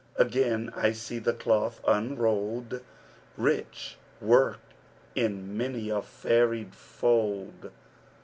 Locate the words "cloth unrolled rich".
1.31-3.97